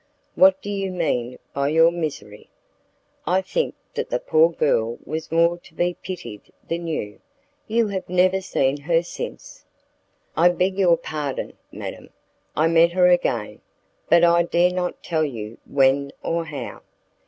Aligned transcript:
"What 0.33 0.59
do 0.63 0.69
you 0.71 0.89
mean 0.91 1.37
by 1.53 1.67
your 1.67 1.91
misery? 1.91 2.49
I 3.27 3.43
think 3.43 3.75
that 3.93 4.09
the 4.09 4.17
poor 4.17 4.51
girl 4.51 4.97
was 5.05 5.31
more 5.31 5.59
to 5.59 5.75
be 5.75 5.93
pitied 5.93 6.51
than 6.67 6.87
you. 6.87 7.21
You 7.67 7.89
have 7.89 8.09
never 8.09 8.41
seen 8.41 8.77
her 8.77 9.03
since?" 9.03 9.63
"I 10.35 10.49
beg 10.49 10.79
your 10.79 10.97
pardon, 10.97 11.53
madam; 11.71 12.09
I 12.55 12.65
met 12.65 12.93
her 12.93 13.09
again, 13.09 13.61
but 14.09 14.23
I 14.23 14.41
dare 14.41 14.71
not 14.71 15.03
tell 15.03 15.23
you 15.23 15.59
when 15.67 16.11
or 16.23 16.45
how." 16.45 16.81